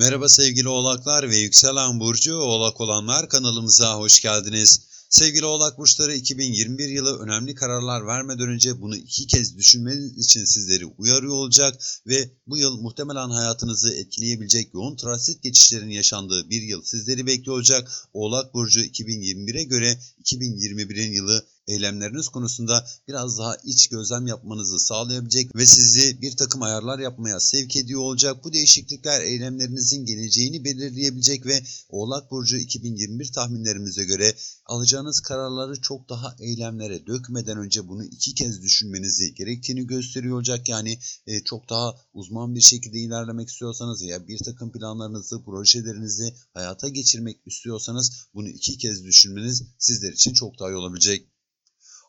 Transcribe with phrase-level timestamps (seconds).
[0.00, 4.80] Merhaba sevgili oğlaklar ve yükselen burcu oğlak olanlar kanalımıza hoş geldiniz.
[5.08, 10.86] Sevgili oğlak burçları 2021 yılı önemli kararlar vermeden önce bunu iki kez düşünmeniz için sizleri
[10.86, 17.26] uyarıyor olacak ve bu yıl muhtemelen hayatınızı etkileyebilecek yoğun transit geçişlerin yaşandığı bir yıl sizleri
[17.26, 17.92] bekliyor olacak.
[18.12, 25.66] Oğlak burcu 2021'e göre 2021'in yılı eylemleriniz konusunda biraz daha iç gözlem yapmanızı sağlayabilecek ve
[25.66, 28.44] sizi bir takım ayarlar yapmaya sevk ediyor olacak.
[28.44, 34.34] Bu değişiklikler eylemlerinizin geleceğini belirleyebilecek ve Oğlak Burcu 2021 tahminlerimize göre
[34.66, 40.68] alacağınız kararları çok daha eylemlere dökmeden önce bunu iki kez düşünmenizi gerektiğini gösteriyor olacak.
[40.68, 46.88] Yani e, çok daha uzman bir şekilde ilerlemek istiyorsanız veya bir takım planlarınızı, projelerinizi hayata
[46.88, 51.29] geçirmek istiyorsanız bunu iki kez düşünmeniz sizler için çok daha iyi olabilecek.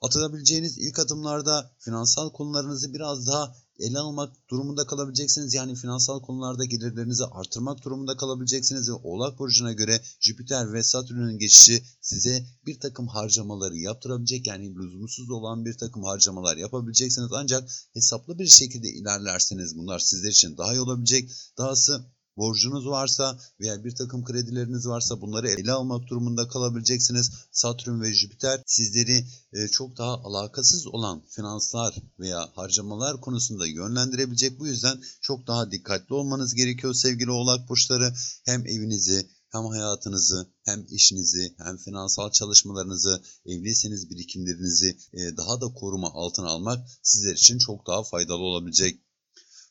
[0.00, 5.54] Atabileceğiniz ilk adımlarda finansal konularınızı biraz daha ele almak durumunda kalabileceksiniz.
[5.54, 11.82] Yani finansal konularda gelirlerinizi artırmak durumunda kalabileceksiniz ve Oğlak Burcu'na göre Jüpiter ve Satürn'ün geçişi
[12.00, 14.46] size bir takım harcamaları yaptırabilecek.
[14.46, 17.30] Yani lüzumsuz olan bir takım harcamalar yapabileceksiniz.
[17.32, 21.30] Ancak hesaplı bir şekilde ilerlerseniz bunlar sizler için daha iyi olabilecek.
[21.58, 22.04] Dahası
[22.36, 27.30] borcunuz varsa veya bir takım kredileriniz varsa bunları ele almak durumunda kalabileceksiniz.
[27.52, 34.60] Satürn ve Jüpiter sizleri e, çok daha alakasız olan finanslar veya harcamalar konusunda yönlendirebilecek.
[34.60, 38.14] Bu yüzden çok daha dikkatli olmanız gerekiyor sevgili oğlak burçları.
[38.44, 46.10] Hem evinizi hem hayatınızı, hem işinizi, hem finansal çalışmalarınızı, evliyseniz birikimlerinizi e, daha da koruma
[46.12, 49.00] altına almak sizler için çok daha faydalı olabilecek.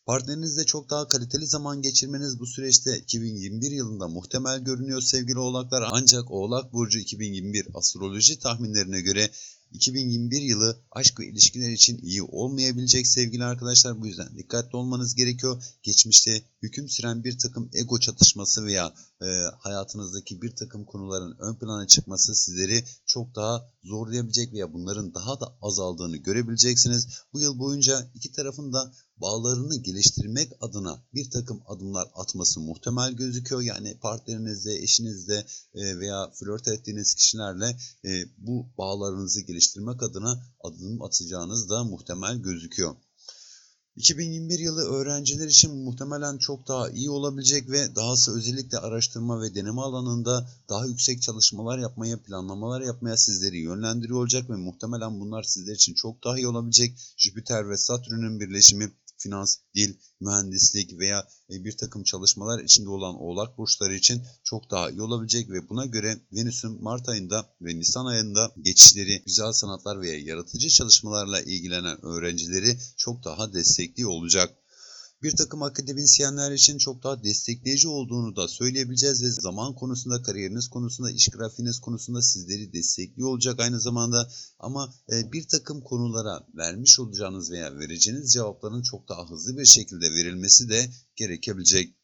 [0.10, 5.84] Partnerinizle çok daha kaliteli zaman geçirmeniz bu süreçte 2021 yılında muhtemel görünüyor sevgili oğlaklar.
[5.92, 9.32] Ancak Oğlak Burcu 2021 astroloji tahminlerine göre
[9.72, 14.02] 2021 yılı aşk ve ilişkiler için iyi olmayabilecek sevgili arkadaşlar.
[14.02, 15.64] Bu yüzden dikkatli olmanız gerekiyor.
[15.84, 19.25] Geçmişte hüküm süren bir takım ego çatışması veya e,
[19.59, 25.56] hayatınızdaki bir takım konuların ön plana çıkması sizleri çok daha zorlayabilecek veya bunların daha da
[25.62, 27.07] azaldığını görebileceksiniz.
[27.34, 33.62] Bu yıl boyunca iki tarafın da bağlarını geliştirmek adına bir takım adımlar atması muhtemel gözüküyor.
[33.62, 41.69] Yani partnerinizle, eşinizle e, veya flört ettiğiniz kişilerle e, bu bağlarınızı geliştirmek adına adım atacağınız
[41.69, 42.96] da muhtemel gözüküyor.
[44.00, 49.82] 2021 yılı öğrenciler için muhtemelen çok daha iyi olabilecek ve dahası özellikle araştırma ve deneme
[49.82, 55.94] alanında daha yüksek çalışmalar yapmaya, planlamalar yapmaya sizleri yönlendiriyor olacak ve muhtemelen bunlar sizler için
[55.94, 56.98] çok daha iyi olabilecek.
[57.18, 63.57] Jüpiter ve Satürn'ün birleşimi finans, dil, mühendislik veya e, bir takım çalışmalar içinde olan oğlak
[63.57, 68.52] burçları için çok daha iyi olabilecek ve buna göre Venüs'ün Mart ayında ve Nisan ayında
[68.62, 74.56] geçişleri güzel sanatlar veya yaratıcı çalışmalarla ilgilenen öğrencileri çok daha destekli olacak
[75.24, 81.12] bir takım akademisyenler için çok daha destekleyici olduğunu da söyleyebileceğiz ve zaman konusunda, kariyeriniz konusunda,
[81.12, 84.30] iş grafiğiniz konusunda sizleri destekliyor olacak aynı zamanda.
[84.59, 90.13] Ama e, bir takım konulara vermiş olacağınız veya vereceğiniz cevapların çok daha hızlı bir şekilde
[90.13, 91.96] verilmesi de gerekebilecek.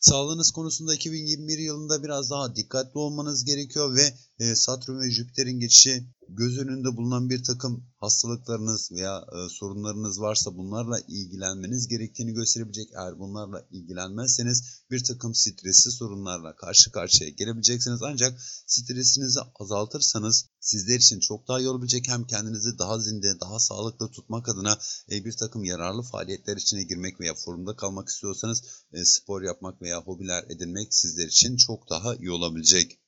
[0.00, 6.04] Sağlığınız konusunda 2021 yılında biraz daha dikkatli olmanız gerekiyor ve e, Satürn ve Jüpiter'in geçişi
[6.28, 12.88] göz önünde bulunan bir takım hastalıklarınız veya e, sorunlarınız varsa bunlarla ilgilenmeniz gerektiğini gösterebilecek.
[12.92, 18.02] Eğer bunlarla ilgilenmezseniz bir takım stresli sorunlarla karşı karşıya gelebileceksiniz.
[18.02, 22.08] Ancak stresinizi azaltırsanız sizler için çok daha iyi olabilecek.
[22.08, 24.78] Hem kendinizi daha zinde, daha sağlıklı tutmak adına
[25.10, 28.62] e, bir takım yararlı faaliyetler içine girmek veya formda kalmak istiyorsanız
[28.92, 33.03] e, spor yapmak veya hobiler edinmek sizler için çok daha iyi olabilecek.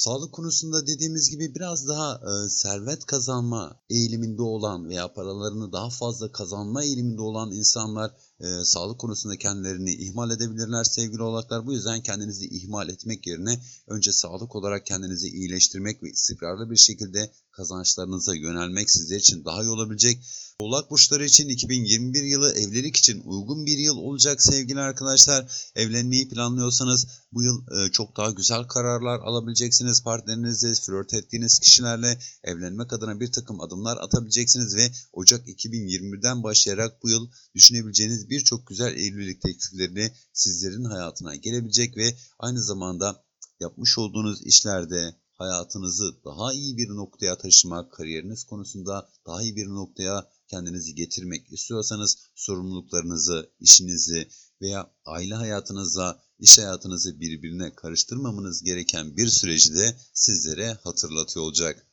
[0.00, 6.32] Sağlık konusunda dediğimiz gibi biraz daha e, servet kazanma eğiliminde olan veya paralarını daha fazla
[6.32, 8.10] kazanma eğiliminde olan insanlar
[8.40, 11.66] e, sağlık konusunda kendilerini ihmal edebilirler sevgili oğlaklar.
[11.66, 17.32] Bu yüzden kendinizi ihmal etmek yerine önce sağlık olarak kendinizi iyileştirmek ve istikrarlı bir şekilde
[17.50, 20.20] kazançlarınıza yönelmek sizler için daha iyi olabilecek.
[20.60, 25.70] Oğlak burçları için 2021 yılı evlilik için uygun bir yıl olacak sevgili arkadaşlar.
[25.74, 30.02] Evlenmeyi planlıyorsanız bu yıl e, çok daha güzel kararlar alabileceksiniz.
[30.02, 37.10] Partnerinizle, flört ettiğiniz kişilerle evlenmek adına bir takım adımlar atabileceksiniz ve Ocak 2021'den başlayarak bu
[37.10, 43.24] yıl düşünebileceğiniz birçok güzel evlilik tekliflerini sizlerin hayatına gelebilecek ve aynı zamanda
[43.60, 50.28] yapmış olduğunuz işlerde hayatınızı daha iyi bir noktaya taşımak, kariyeriniz konusunda daha iyi bir noktaya
[50.48, 54.28] kendinizi getirmek istiyorsanız sorumluluklarınızı, işinizi
[54.62, 61.86] veya aile hayatınızla iş hayatınızı birbirine karıştırmamanız gereken bir süreci de sizlere hatırlatıyor olacak.